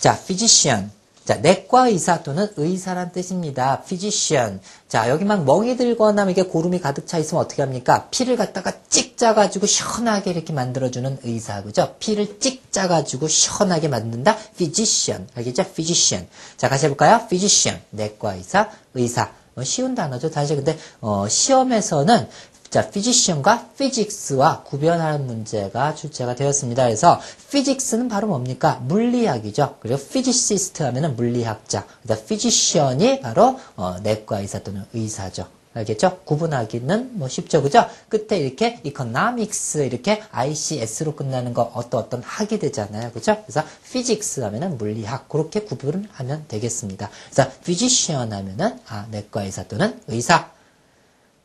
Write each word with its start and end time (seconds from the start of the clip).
자, 0.00 0.18
physician. 0.18 0.90
자, 1.26 1.36
내과 1.36 1.88
의사 1.88 2.22
또는 2.22 2.48
의사란 2.56 3.12
뜻입니다. 3.12 3.82
physician. 3.86 4.60
자, 4.88 5.10
여기 5.10 5.26
막 5.26 5.44
멍이 5.44 5.76
들거나 5.76 6.28
이게 6.30 6.42
고름이 6.42 6.80
가득 6.80 7.06
차 7.06 7.18
있으면 7.18 7.44
어떻게 7.44 7.60
합니까? 7.60 8.08
피를 8.10 8.36
갖다가 8.36 8.72
찍 8.88 9.18
짜가지고 9.18 9.66
시원하게 9.66 10.30
이렇게 10.30 10.54
만들어주는 10.54 11.18
의사, 11.24 11.62
그죠? 11.62 11.94
피를 11.98 12.40
찍 12.40 12.72
짜가지고 12.72 13.28
시원하게 13.28 13.88
만든다? 13.88 14.38
physician. 14.56 15.28
알겠죠? 15.34 15.64
physician. 15.64 16.26
자, 16.56 16.70
같이 16.70 16.86
해볼까요? 16.86 17.26
physician. 17.28 17.82
내과 17.90 18.36
의사, 18.36 18.70
의사. 18.94 19.30
어, 19.54 19.62
쉬운 19.62 19.94
단어죠. 19.94 20.30
사실 20.30 20.56
근데, 20.56 20.78
어, 21.02 21.28
시험에서는 21.28 22.26
자, 22.70 22.88
physician과 22.88 23.70
physics와 23.76 24.62
구별하는 24.62 25.26
문제가 25.26 25.92
출제가 25.96 26.36
되었습니다. 26.36 26.84
그래서 26.84 27.20
physics는 27.50 28.08
바로 28.08 28.28
뭡니까? 28.28 28.80
물리학이죠. 28.86 29.78
그리고 29.80 29.98
physicist 29.98 30.80
하면은 30.84 31.16
물리학자. 31.16 31.84
그다음 32.02 32.24
physician이 32.24 33.22
바로 33.22 33.58
어, 33.74 33.98
내과 34.00 34.38
의사 34.38 34.60
또는 34.60 34.84
의사죠. 34.94 35.48
알겠죠? 35.74 36.20
구분하기는 36.24 37.18
뭐 37.18 37.28
쉽죠, 37.28 37.60
그죠? 37.62 37.88
끝에 38.08 38.38
이렇게 38.38 38.80
economics 38.84 39.78
이렇게 39.78 40.22
ICS로 40.30 41.16
끝나는 41.16 41.54
거 41.54 41.62
어떤 41.74 42.00
어떤 42.00 42.22
학이 42.22 42.60
되잖아요, 42.60 43.10
그죠? 43.10 43.42
그래서 43.46 43.64
physics 43.84 44.40
하면은 44.40 44.78
물리학 44.78 45.28
그렇게 45.28 45.62
구분을 45.62 46.08
하면 46.12 46.44
되겠습니다. 46.46 47.10
그래서 47.32 47.50
physician 47.64 48.32
하면은 48.32 48.78
아 48.86 49.06
내과 49.10 49.42
의사 49.42 49.64
또는 49.64 50.00
의사. 50.06 50.59